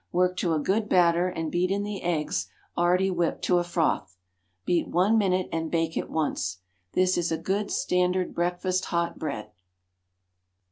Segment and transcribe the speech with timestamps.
[0.11, 4.17] Work to a good batter and beat in the eggs already whipped to a froth.
[4.65, 6.57] Beat one minute and bake at once.
[6.93, 9.51] This is a good standard breakfast hot bread.